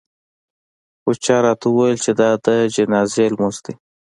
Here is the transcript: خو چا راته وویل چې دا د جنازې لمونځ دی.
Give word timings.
خو 1.01 1.09
چا 1.23 1.35
راته 1.45 1.65
وویل 1.69 1.97
چې 2.05 2.11
دا 2.19 2.29
د 2.45 2.47
جنازې 2.75 3.25
لمونځ 3.33 3.57
دی. 3.65 3.73